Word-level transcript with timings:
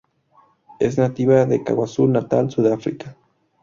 Es 0.79 0.97
nativa 0.97 1.45
de 1.45 1.63
KwaZulu-Natal, 1.63 2.49
Sudáfrica. 2.49 3.15